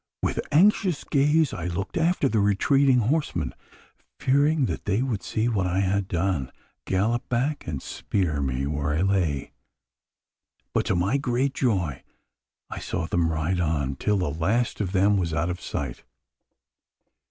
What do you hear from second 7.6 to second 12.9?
and spear me where I lay; but to my great joy I